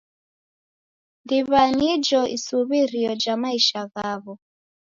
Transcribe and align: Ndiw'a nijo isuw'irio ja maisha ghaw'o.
Ndiw'a 1.23 1.63
nijo 1.77 2.21
isuw'irio 2.37 3.11
ja 3.23 3.33
maisha 3.41 3.81
ghaw'o. 3.93 4.33